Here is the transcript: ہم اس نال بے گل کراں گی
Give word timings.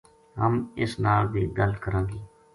ہم 0.41 0.53
اس 0.81 0.91
نال 1.03 1.23
بے 1.33 1.41
گل 1.57 1.71
کراں 1.83 2.03
گی 2.09 2.21